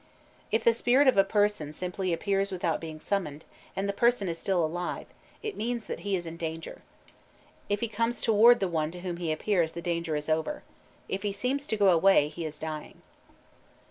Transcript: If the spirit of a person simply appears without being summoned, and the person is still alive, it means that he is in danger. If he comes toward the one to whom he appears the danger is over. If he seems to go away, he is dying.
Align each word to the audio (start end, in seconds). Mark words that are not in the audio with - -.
If 0.51 0.63
the 0.63 0.73
spirit 0.73 1.07
of 1.07 1.15
a 1.15 1.23
person 1.23 1.73
simply 1.73 2.11
appears 2.11 2.49
without 2.51 2.81
being 2.81 2.99
summoned, 2.99 3.45
and 3.75 3.87
the 3.87 3.93
person 3.93 4.27
is 4.27 4.39
still 4.39 4.65
alive, 4.65 5.05
it 5.43 5.55
means 5.55 5.85
that 5.85 5.99
he 5.99 6.15
is 6.15 6.25
in 6.25 6.37
danger. 6.37 6.81
If 7.69 7.81
he 7.81 7.87
comes 7.87 8.19
toward 8.19 8.61
the 8.61 8.67
one 8.67 8.89
to 8.89 9.01
whom 9.01 9.17
he 9.17 9.31
appears 9.31 9.73
the 9.73 9.79
danger 9.83 10.15
is 10.15 10.27
over. 10.27 10.63
If 11.07 11.21
he 11.21 11.31
seems 11.31 11.67
to 11.67 11.77
go 11.77 11.89
away, 11.89 12.29
he 12.29 12.45
is 12.45 12.57
dying. 12.57 13.03